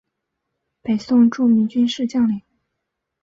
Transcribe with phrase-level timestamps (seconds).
[0.81, 2.41] 北宋著名军事将领。